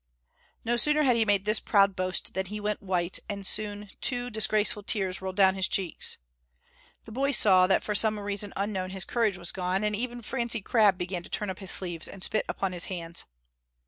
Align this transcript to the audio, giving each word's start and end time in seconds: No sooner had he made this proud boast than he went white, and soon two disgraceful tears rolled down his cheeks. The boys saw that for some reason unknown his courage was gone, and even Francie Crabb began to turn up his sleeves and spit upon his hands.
No 0.65 0.77
sooner 0.77 1.03
had 1.03 1.15
he 1.15 1.25
made 1.25 1.45
this 1.45 1.59
proud 1.59 1.95
boast 1.95 2.33
than 2.33 2.47
he 2.47 2.59
went 2.59 2.81
white, 2.81 3.19
and 3.29 3.45
soon 3.45 3.91
two 4.01 4.31
disgraceful 4.31 4.81
tears 4.81 5.21
rolled 5.21 5.35
down 5.35 5.53
his 5.53 5.67
cheeks. 5.67 6.17
The 7.03 7.11
boys 7.11 7.37
saw 7.37 7.67
that 7.67 7.83
for 7.83 7.93
some 7.93 8.19
reason 8.19 8.51
unknown 8.55 8.89
his 8.89 9.05
courage 9.05 9.37
was 9.37 9.51
gone, 9.51 9.83
and 9.83 9.95
even 9.95 10.23
Francie 10.23 10.59
Crabb 10.61 10.97
began 10.97 11.21
to 11.21 11.29
turn 11.29 11.51
up 11.51 11.59
his 11.59 11.69
sleeves 11.69 12.07
and 12.07 12.23
spit 12.23 12.45
upon 12.49 12.71
his 12.71 12.85
hands. 12.85 13.25